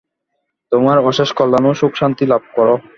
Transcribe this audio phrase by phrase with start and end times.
[0.71, 2.67] তোমরা অশেষ কল্যাণ ও সুখশান্তি লাভ কর।